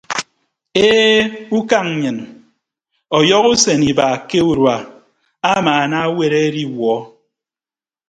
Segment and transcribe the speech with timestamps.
[0.87, 0.89] E
[1.57, 2.17] ukañ nnyịn
[3.17, 4.75] ọyọhọ usen iba ke urua
[5.51, 6.95] amaana aweere adiwuọ.